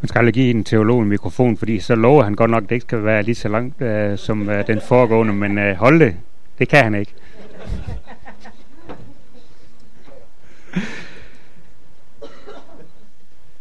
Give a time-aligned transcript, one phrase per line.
[0.00, 2.68] Man skal aldrig give en teolog en mikrofon, fordi så lover han godt nok, at
[2.68, 6.00] det ikke skal være lige så langt øh, som øh, den foregående, men øh, hold
[6.00, 6.14] det,
[6.58, 7.12] det kan han ikke.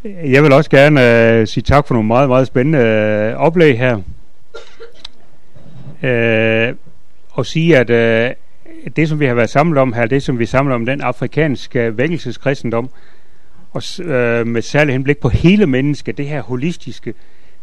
[0.03, 4.01] Jeg vil også gerne øh, sige tak for nogle meget, meget spændende øh, oplæg her.
[6.03, 6.75] Øh,
[7.31, 8.31] og sige, at øh,
[8.95, 11.97] det, som vi har været samlet om her, det, som vi samler om den afrikanske
[11.97, 12.89] vækkelseskristendom,
[13.75, 17.13] og øh, med særlig henblik på hele mennesket, det her holistiske,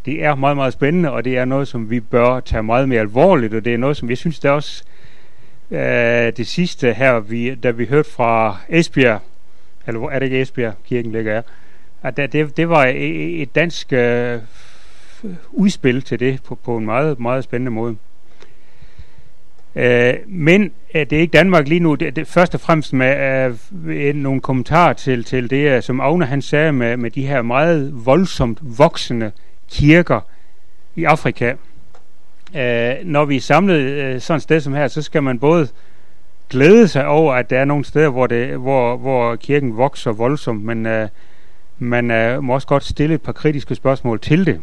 [0.05, 3.00] det er meget, meget spændende, og det er noget, som vi bør tage meget mere
[3.00, 4.84] alvorligt, og det er noget, som jeg synes, det er også
[5.70, 9.20] øh, det sidste her, vi, da vi hørte fra Esbjerg,
[9.86, 11.42] eller er det ikke Esbjerg, kirken ligger her,
[12.02, 14.38] at det, det var e, e, et dansk øh,
[15.50, 17.97] udspil til det på, på en meget, meget spændende måde.
[19.76, 21.94] Øh, men øh, det er ikke Danmark lige nu.
[21.94, 23.54] Det, det, først og fremmest med
[23.86, 27.42] øh, nogle kommentarer til, til det, øh, som Agne han sagde med, med de her
[27.42, 29.32] meget voldsomt voksende
[29.70, 30.20] kirker
[30.96, 31.55] i Afrika.
[32.56, 35.69] Øh, når vi er samlet øh, sådan et sted som her, så skal man både
[36.50, 40.64] glæde sig over, at der er nogle steder, hvor, det, hvor, hvor kirken vokser voldsomt,
[40.64, 41.08] men øh,
[41.78, 44.60] man øh, må også godt stille et par kritiske spørgsmål til det.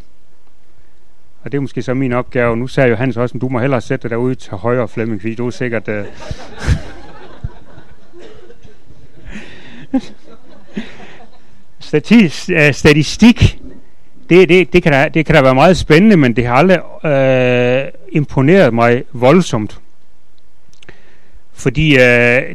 [1.50, 2.58] Og det er måske så min opgave.
[2.58, 5.36] Nu sagde Johannes også, at du må hellere sætte dig derude til højre, Flemming, fordi
[5.36, 5.88] du er sikkert...
[5.88, 6.06] Uh...
[11.80, 13.60] Statis, uh, statistik,
[14.30, 16.80] det, det, det, kan da, det kan da være meget spændende, men det har aldrig
[17.04, 19.80] uh, imponeret mig voldsomt.
[21.54, 22.02] Fordi uh,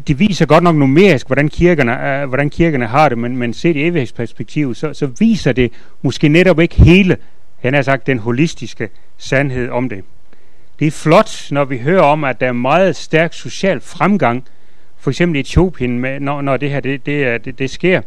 [0.06, 3.76] det viser godt nok numerisk, hvordan kirkerne, uh, hvordan kirkerne har det, men, men set
[3.76, 7.16] i evighedsperspektiv, så, så viser det måske netop ikke hele
[7.64, 10.04] han har sagt den holistiske sandhed om det.
[10.78, 14.44] Det er flot, når vi hører om, at der er meget stærk social fremgang,
[14.98, 18.02] for eksempel i Etiopien, med, når, når det her det, det, det, det sker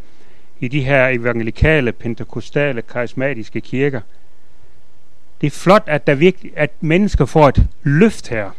[0.59, 4.01] i de her evangelikale, pentekostale, karismatiske kirker.
[5.41, 8.49] Det er flot, at, der virkelig, at mennesker får et løft her.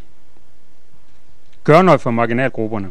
[1.65, 2.91] Gør noget for marginalgrupperne.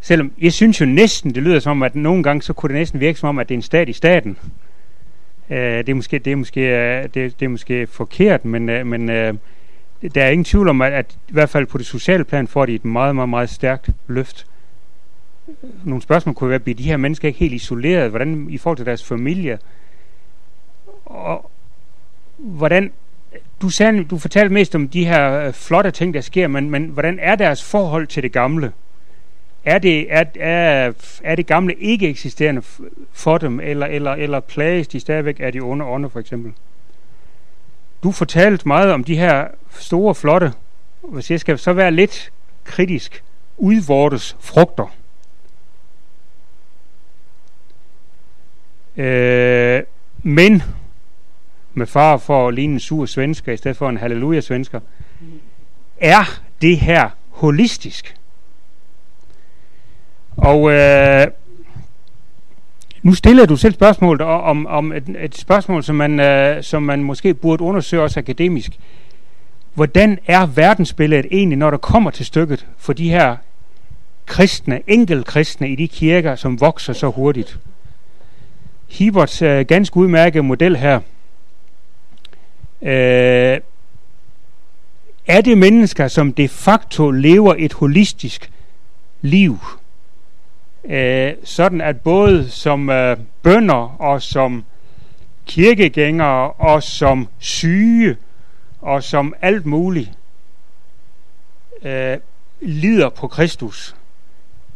[0.00, 3.00] Selvom jeg synes jo næsten, det lyder som, at nogle gange så kunne det næsten
[3.00, 4.38] virke som om, at det er en stat i staten.
[5.50, 8.86] Øh, det, er måske, det, er måske, øh, det, det er måske forkert, men, øh,
[8.86, 9.34] men øh,
[10.14, 12.66] der er ingen tvivl om, at, at i hvert fald på det sociale plan får
[12.66, 14.46] de et meget, meget, meget stærkt løft.
[15.84, 18.10] Nogle spørgsmål kunne være, bliver de her mennesker ikke helt isoleret?
[18.10, 19.58] Hvordan i forhold til deres familie?
[21.04, 21.50] Og
[22.38, 22.92] hvordan,
[23.62, 26.84] du, sagde, du fortalte mest om de her øh, flotte ting, der sker, men, men
[26.84, 28.72] hvordan er deres forhold til det gamle?
[29.64, 30.92] Er det, er, er,
[31.24, 32.62] er det gamle ikke eksisterende
[33.12, 36.52] for dem, eller, eller, eller plages de stadigvæk af de onde ånder, for eksempel?
[38.02, 40.52] Du fortalte meget om de her store, flotte,
[41.02, 42.32] hvis jeg skal så være lidt
[42.64, 43.22] kritisk,
[43.56, 44.94] udvortes frugter.
[48.96, 49.82] Øh,
[50.22, 50.62] men
[51.74, 54.80] med far for at ligne en sur svensker i stedet for en halleluja-svensker,
[56.00, 58.19] er det her holistisk?
[60.36, 61.26] Og øh,
[63.02, 67.02] nu stiller du selv spørgsmålet om, om et, et spørgsmål, som man, øh, som man
[67.02, 68.78] måske burde undersøge også akademisk.
[69.74, 73.36] Hvordan er verdensbilledet egentlig, når der kommer til stykket for de her
[74.26, 77.58] kristne, enkelkristne i de kirker, som vokser så hurtigt?
[78.88, 81.00] Hiberts øh, ganske udmærket model her.
[82.82, 83.60] Øh,
[85.26, 88.50] er det mennesker, som de facto lever et holistisk
[89.20, 89.58] liv?
[90.84, 94.64] Øh, sådan at både som øh, bønder og som
[95.46, 98.16] kirkegængere og som syge
[98.80, 100.10] og som alt muligt
[101.82, 102.18] øh,
[102.60, 103.96] lider på Kristus.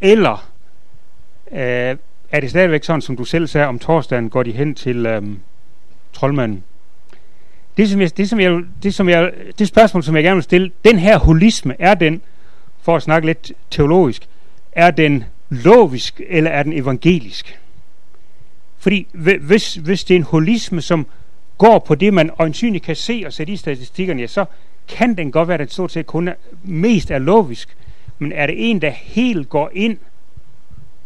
[0.01, 0.49] Eller
[1.51, 1.97] øh,
[2.31, 5.23] er det stadigvæk sådan, som du selv sagde om torsdagen, går de hen til øh,
[6.13, 6.63] troldmanden?
[7.77, 10.43] Det, som jeg, det, som jeg, det, som jeg, det spørgsmål, som jeg gerne vil
[10.43, 12.21] stille, den her holisme, er den,
[12.81, 14.27] for at snakke lidt teologisk,
[14.71, 17.59] er den lovisk, eller er den evangelisk?
[18.77, 19.07] Fordi
[19.41, 21.07] hvis, hvis det er en holisme, som
[21.57, 24.45] går på det, man øjensynligt kan se og sætte i statistikkerne, ja, så
[24.87, 26.33] kan den godt være, at den stort set kun er,
[26.63, 27.77] mest er lovisk.
[28.19, 29.97] Men er det en, der helt går ind,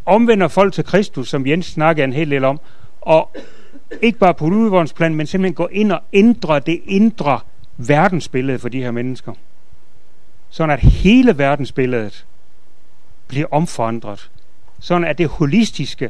[0.06, 2.60] omvender folk til Kristus, som Jens snakker en hel del om,
[3.02, 3.36] og
[4.02, 7.40] ikke bare på udvognsplan, men simpelthen går ind og ændrer det indre
[7.78, 9.34] verdensbillede for de her mennesker.
[10.50, 12.26] Sådan at hele verdensbilledet
[13.30, 14.32] bliver omforandret.
[14.80, 16.10] Sådan at det holistiske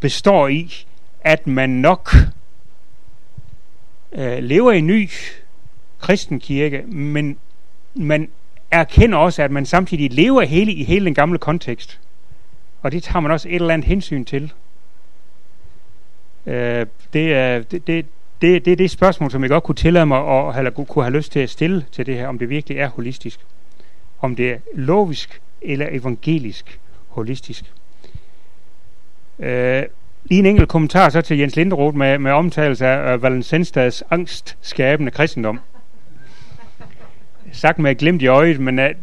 [0.00, 0.86] består i,
[1.20, 2.14] at man nok
[4.12, 5.10] øh, lever i en ny
[6.00, 7.38] kristen kirke, men
[7.94, 8.28] man
[8.70, 12.00] erkender også, at man samtidig lever hele, i hele den gamle kontekst.
[12.82, 14.52] Og det tager man også et eller andet hensyn til.
[16.46, 18.06] Øh, det, er, det, det,
[18.42, 21.16] det, det er det spørgsmål, som jeg godt kunne tillade mig at, eller kunne have
[21.16, 23.40] lyst til at stille til det her, om det virkelig er holistisk.
[24.20, 27.72] Om det er logisk eller evangelisk holistisk.
[29.38, 29.82] Øh,
[30.24, 35.60] lige en enkelt kommentar så til Jens Linderoth med, med omtalelse af Valensenstads angstskabende kristendom.
[37.52, 38.94] Sagt med et glimt i øjet, men øh,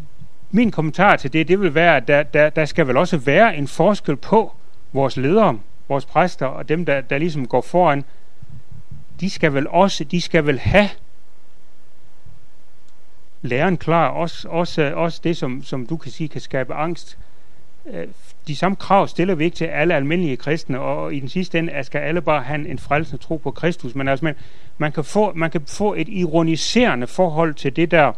[0.52, 3.58] min kommentar til det, det vil være, at der, der, der skal vel også være
[3.58, 4.54] en forskel på
[4.94, 8.04] vores ledere, vores præster og dem, der, der ligesom går foran.
[9.20, 10.90] De skal vel også, de skal vel have
[13.42, 17.18] læren klar, også, også, også det, som, som du kan sige, kan skabe angst.
[17.90, 18.08] Øh,
[18.48, 21.84] de samme krav stiller vi ikke til alle almindelige kristne, og i den sidste ende
[21.84, 23.96] skal alle bare have en frelsende tro på Kristus.
[23.96, 24.36] Men altså, man,
[24.78, 28.14] man, kan få, man kan få et ironiserende forhold til det der,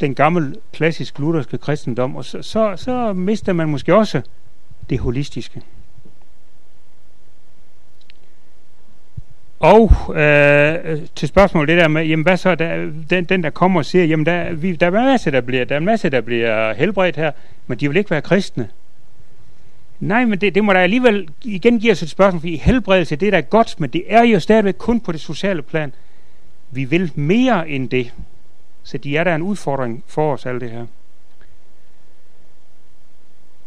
[0.00, 4.22] den gamle, klassisk lutherske kristendom, og så, så, så mister man måske også
[4.90, 5.62] det holistiske.
[9.64, 13.80] Og øh, til spørgsmålet det der med, jamen hvad så, der, den, den der kommer
[13.80, 16.10] og siger, jamen der, vi, der er en masse, der bliver, der er en masse,
[16.10, 17.32] der bliver helbredt her,
[17.66, 18.68] men de vil ikke være kristne.
[20.00, 23.26] Nej, men det, det må der alligevel igen give os et spørgsmål, fordi helbredelse, det
[23.26, 25.92] er da godt, men det er jo stadigvæk kun på det sociale plan.
[26.70, 28.12] Vi vil mere end det.
[28.82, 30.86] Så de er der en udfordring for os, alt det her.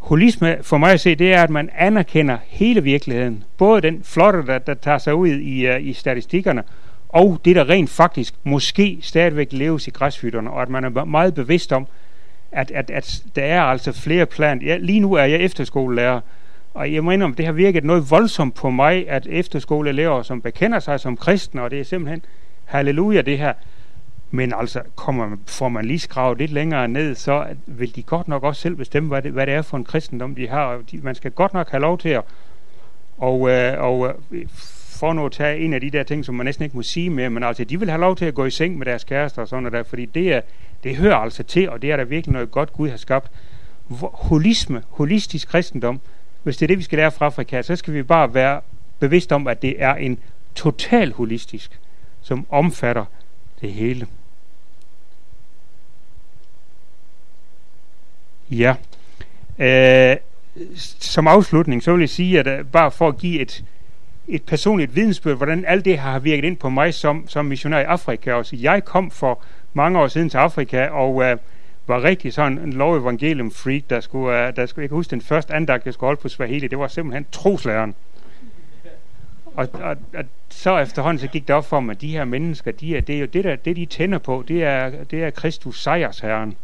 [0.08, 3.44] Holisme for mig at se, det er, at man anerkender hele virkeligheden.
[3.58, 6.64] Både den flotte, der, der tager sig ud i, uh, i statistikkerne,
[7.10, 11.34] og det, der rent faktisk måske stadigvæk leves i græshytterne, og at man er meget
[11.34, 11.88] bevidst om,
[12.52, 14.62] at, at, at der er altså flere plan.
[14.62, 16.20] Ja, lige nu er jeg efterskolelærer,
[16.74, 21.00] og jeg mener, det har virket noget voldsomt på mig, at efterskoleelever, som bekender sig
[21.00, 22.22] som kristne, og det er simpelthen
[22.66, 23.54] halleluja det her,
[24.32, 28.44] men altså, kommer, får man lige skravet lidt længere ned, så vil de godt nok
[28.44, 30.82] også selv bestemme, hvad det, hvad det er for en kristendom, de har.
[30.92, 32.24] De, man skal godt nok have lov til at
[33.18, 34.46] og, øh, og øh,
[35.00, 37.10] for nu at tage en af de der ting, som man næsten ikke må sige
[37.10, 39.42] mere, men altså, de vil have lov til at gå i seng med deres kærester
[39.42, 40.42] og sådan noget der, fordi det, er,
[40.84, 43.32] det hører altså til, og det er der virkelig noget godt, Gud har skabt.
[44.14, 46.02] Holisme, holistisk kristendom,
[46.44, 48.62] hvis det er det, vi skal lære fra Afrika, så skal vi bare være
[49.00, 50.20] bevidst om, at det er en
[50.56, 51.80] total holistisk,
[52.22, 53.06] som omfatter
[53.62, 54.08] det hele.
[58.52, 58.76] Ja.
[59.60, 60.18] Øh,
[61.00, 63.64] som afslutning, så vil jeg sige, at uh, bare for at give et,
[64.28, 67.84] et personligt vidensbyrd, hvordan alt det har virket ind på mig som, som missionær i
[67.84, 68.34] Afrika.
[68.34, 68.56] Også.
[68.56, 69.44] Jeg kom for
[69.74, 71.24] mange år siden til Afrika, og uh,
[71.88, 75.12] var rigtig sådan en lov evangelium freak, der skulle, uh, der skulle, jeg kan huske
[75.12, 77.96] den første andagt, jeg skulle holde på Swahili, det var simpelthen troslæren.
[79.58, 82.72] Og, og, og så efterhånden så gik det op for mig, at de her mennesker,
[82.72, 85.30] de er, det er jo det, der, det de tænder på, det er, det er
[85.30, 86.56] Kristus sejrsherren.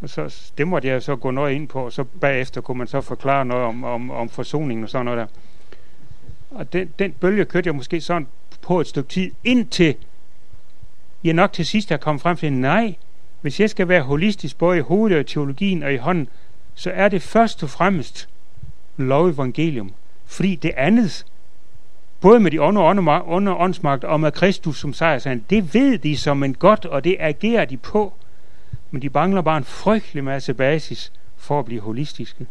[0.00, 2.86] Og så, det måtte jeg så gå noget ind på, og så bagefter kunne man
[2.86, 5.26] så forklare noget om, om, om forsoningen og sådan noget der.
[6.50, 8.28] Og den, den bølge kørte jeg måske sådan
[8.62, 9.94] på et stykke tid, indtil
[11.24, 12.94] jeg nok til sidst har kommet frem til, nej,
[13.40, 16.28] hvis jeg skal være holistisk både i hovedet og i teologien og i hånden,
[16.74, 18.28] så er det først og fremmest
[18.96, 19.92] lov evangelium.
[20.24, 21.26] Fordi det andet,
[22.22, 26.16] både med de onde under, onde åndsmagt og med Kristus som sejrsand, det ved de
[26.16, 28.12] som en godt, og det agerer de på.
[28.90, 32.46] Men de mangler bare en frygtelig masse basis for at blive holistiske.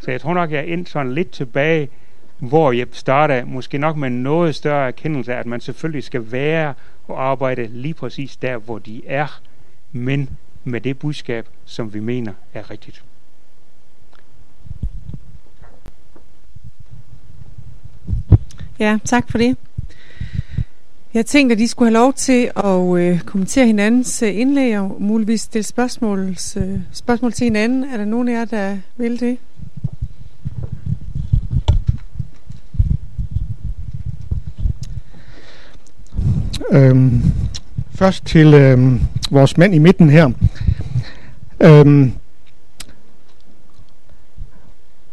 [0.00, 1.88] Så jeg tror nok, jeg er endt sådan lidt tilbage,
[2.38, 6.74] hvor jeg starter måske nok med noget større erkendelse af, at man selvfølgelig skal være
[7.08, 9.40] og arbejde lige præcis der, hvor de er,
[9.92, 10.30] men
[10.64, 13.04] med det budskab, som vi mener er rigtigt.
[18.80, 19.56] Ja, tak for det.
[21.14, 24.96] Jeg tænkte, at de skulle have lov til at øh, kommentere hinandens øh, indlæg og
[24.98, 27.84] muligvis stille spørgsmål, øh, spørgsmål til hinanden.
[27.84, 29.38] Er der nogen af jer, der vil det?
[36.72, 37.22] Øhm,
[37.94, 40.30] først til øhm, vores mand i midten her.
[41.60, 42.12] Øhm,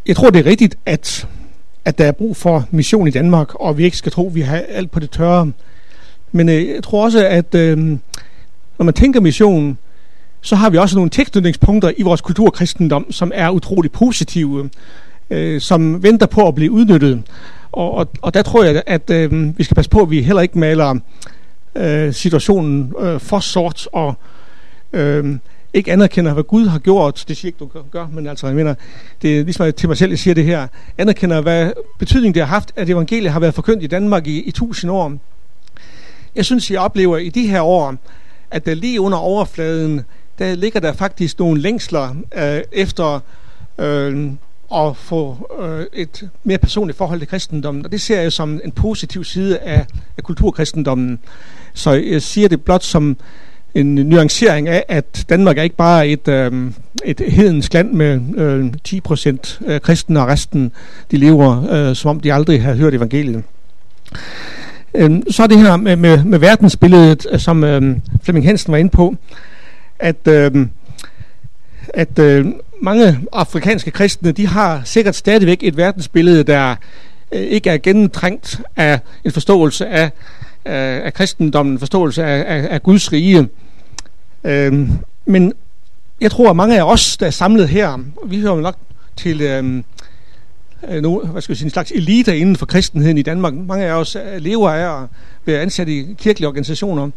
[0.06, 1.28] jeg tror, det er rigtigt, at
[1.88, 4.40] at der er brug for mission i Danmark, og vi ikke skal tro, at vi
[4.40, 5.52] har alt på det tørre.
[6.32, 7.78] Men øh, jeg tror også, at øh,
[8.78, 9.78] når man tænker mission,
[10.40, 14.70] så har vi også nogle tilknytningspunkter i vores kultur kristendom som er utrolig positive,
[15.30, 17.22] øh, som venter på at blive udnyttet.
[17.72, 20.42] Og, og, og der tror jeg, at øh, vi skal passe på, at vi heller
[20.42, 20.94] ikke maler
[21.74, 24.14] øh, situationen øh, for sort og
[24.92, 25.36] øh,
[25.78, 27.24] ikke anerkender, hvad Gud har gjort.
[27.28, 28.74] Det siger ikke, du gør, men altså, jeg mener,
[29.22, 30.66] det er ligesom til mig selv, jeg siger det her.
[30.98, 34.50] Anerkender, hvad betydning det har haft, at evangeliet har været forkyndt i Danmark i, i
[34.50, 35.12] tusind år.
[36.34, 37.94] Jeg synes, jeg oplever i de her år,
[38.50, 40.04] at der lige under overfladen,
[40.38, 43.20] der ligger der faktisk nogle længsler øh, efter
[43.78, 44.30] øh,
[44.74, 48.72] at få øh, et mere personligt forhold til kristendommen, og det ser jeg som en
[48.72, 51.18] positiv side af, af kulturkristendommen.
[51.74, 53.16] Så jeg siger det blot som
[53.78, 56.52] en nuancering af, at Danmark er ikke bare et, øh,
[57.04, 60.72] et hedensk land med øh, 10% øh, kristne, og resten
[61.10, 63.42] de lever, øh, som om de aldrig har hørt evangeliet.
[64.94, 68.78] Øh, så er det her med, med, med verdensbilledet, øh, som øh, Flemming Hansen var
[68.78, 69.16] inde på,
[69.98, 70.66] at, øh,
[71.88, 72.46] at øh,
[72.82, 76.76] mange afrikanske kristne, de har sikkert stadigvæk et verdensbillede, der
[77.32, 80.10] øh, ikke er gennemtrængt af en forståelse af,
[80.64, 83.48] af, af kristendommen, en forståelse af, af, af Guds rige.
[84.44, 84.90] Øhm,
[85.26, 85.52] men
[86.20, 88.76] jeg tror, at mange af os, der er samlet her, vi hører nok
[89.16, 89.84] til øhm,
[90.88, 93.54] øh, no, hvad skal jeg sige, en slags elite inden for kristenheden i Danmark.
[93.54, 95.08] Mange af os øh, lever af at
[95.44, 97.10] være ansat i kirkelige organisationer.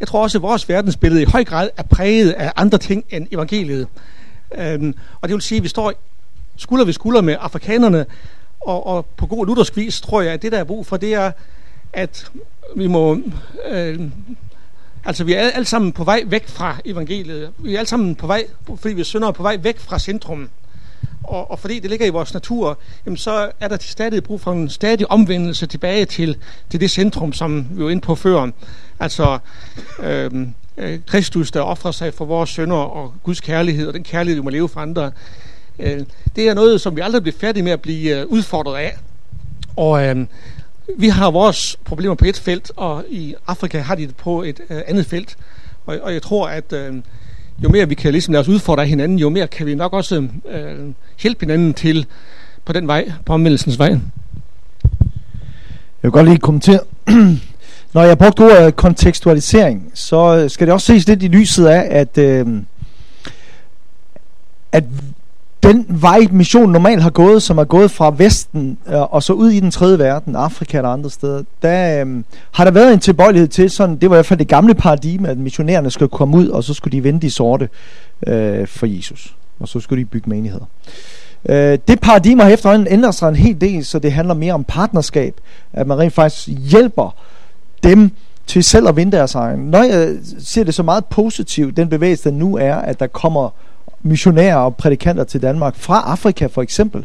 [0.00, 3.26] Jeg tror også, at vores verdensbillede i høj grad er præget af andre ting end
[3.30, 3.86] evangeliet.
[4.58, 5.92] Øhm, og det vil sige, at vi står
[6.56, 8.06] skulder ved skulder med afrikanerne,
[8.60, 11.14] og, og på god luthersk vis tror jeg, at det, der er brug for, det
[11.14, 11.32] er,
[11.92, 12.30] at
[12.76, 13.18] vi må...
[13.70, 14.00] Øh,
[15.04, 17.50] altså, vi er alle sammen på vej væk fra evangeliet.
[17.58, 18.44] Vi er alle sammen på vej,
[18.76, 20.48] fordi vi er syndere, på vej væk fra centrum.
[21.22, 24.52] Og, og fordi det ligger i vores natur, jamen så er der stadig brug for
[24.52, 26.36] en stadig omvendelse tilbage til,
[26.70, 28.50] til det centrum, som vi var inde på før.
[29.00, 29.38] Altså,
[30.02, 30.30] øh,
[30.76, 34.44] øh, Kristus, der offrer sig for vores sønder og Guds kærlighed, og den kærlighed, vi
[34.44, 35.12] må leve for andre.
[35.78, 36.00] Øh,
[36.36, 38.96] det er noget, som vi aldrig bliver færdige med at blive øh, udfordret af.
[39.76, 40.26] Og øh,
[40.98, 44.60] vi har vores problemer på et felt, og i Afrika har de det på et
[44.70, 45.36] øh, andet felt.
[45.86, 46.94] Og, og jeg tror, at øh,
[47.64, 50.28] jo mere vi kan ligesom lade os udfordre hinanden, jo mere kan vi nok også
[50.50, 50.78] øh,
[51.22, 52.06] hjælpe hinanden til
[52.64, 53.88] på den vej, på omvendelsens vej.
[53.88, 54.00] Jeg
[56.08, 56.80] vil godt lige kommentere
[57.94, 61.86] Når jeg brugte ordet kontekstualisering, så øh, skal det også ses lidt i lyset af,
[61.90, 62.46] at, øh,
[64.72, 64.84] at
[65.62, 69.50] den vej, missionen normalt har gået, som er gået fra Vesten øh, og så ud
[69.50, 73.48] i den tredje verden, Afrika eller andre steder, der øh, har der været en tilbøjelighed
[73.48, 76.48] til, sådan, det var i hvert fald det gamle paradigme, at missionærerne skulle komme ud,
[76.48, 77.68] og så skulle de vende de sorte
[78.26, 79.34] øh, for Jesus.
[79.60, 80.64] Og så skulle de bygge menigheder.
[81.48, 84.64] Øh, det paradigme har efterhånden ændret sig en hel del, så det handler mere om
[84.64, 85.34] partnerskab,
[85.72, 87.14] at man rent faktisk hjælper
[87.82, 88.10] dem
[88.46, 89.60] til selv at vinde deres egen.
[89.60, 93.06] Når jeg øh, ser det så meget positivt, den bevægelse, der nu er, at der
[93.06, 93.50] kommer
[94.02, 97.04] missionærer og prædikanter til Danmark fra Afrika for eksempel,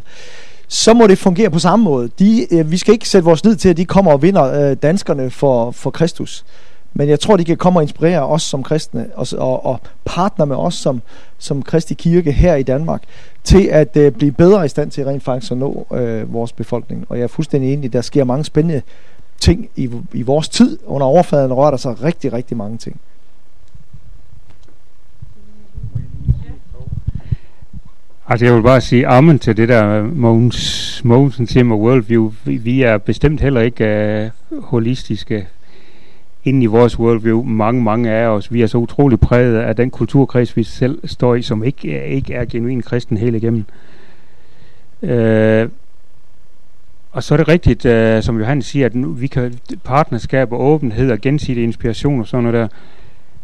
[0.68, 2.10] så må det fungere på samme måde.
[2.18, 4.76] De, øh, vi skal ikke sætte vores lid til, at de kommer og vinder øh,
[4.82, 6.44] danskerne for, for Kristus.
[6.94, 10.44] Men jeg tror, de kan komme og inspirere os som kristne og, og, og partner
[10.44, 11.02] med os som,
[11.38, 13.02] som Kristi Kirke her i Danmark
[13.44, 17.06] til at øh, blive bedre i stand til rent faktisk at nå øh, vores befolkning.
[17.08, 18.82] Og jeg er fuldstændig enig, der sker mange spændende
[19.40, 20.78] ting i, i vores tid.
[20.86, 23.00] Under overfladen rører der sig rigtig, rigtig mange ting.
[28.30, 32.32] Altså jeg vil bare sige amen til det der øh, Mogens, Mogensen siger med worldview.
[32.44, 35.48] Vi, vi er bestemt heller ikke uh, holistiske
[36.44, 37.42] inde i vores worldview.
[37.42, 41.34] Mange, mange af os, vi er så utrolig præget af den kulturkreds, vi selv står
[41.34, 43.64] i, som ikke, øh, ikke er genuin kristen helt igennem.
[45.02, 45.70] Uh,
[47.12, 49.54] og så er det rigtigt, uh, som Johannes siger, at nu, vi kan
[49.84, 52.68] partnerskab og åbenhed og gensidig inspiration og sådan noget der,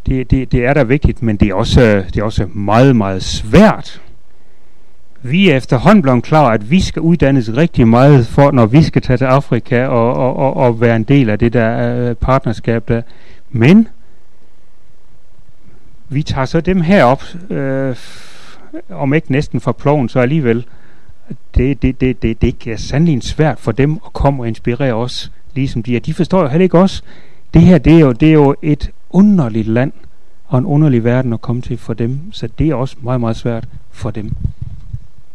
[0.05, 1.81] det, det, det er da vigtigt, men det er, også,
[2.13, 4.01] det er også meget, meget svært.
[5.27, 9.01] Vi er efterhånden blevet klar, at vi skal uddannes rigtig meget for, når vi skal
[9.01, 12.87] tage til Afrika og, og, og, og være en del af det der øh, partnerskab
[12.87, 13.01] der.
[13.51, 13.87] Men
[16.09, 17.95] vi tager så dem herop, øh,
[18.89, 20.65] om ikke næsten for ploven, så alligevel,
[21.55, 25.31] det, det, det, det, det er sandelig svært for dem at komme og inspirere os,
[25.55, 25.99] ligesom de er.
[25.99, 27.03] De forstår jo heller ikke os.
[27.53, 29.91] Det her, det er jo, det er jo et underligt land
[30.47, 33.35] og en underlig verden at komme til for dem, så det er også meget, meget
[33.35, 34.31] svært for dem.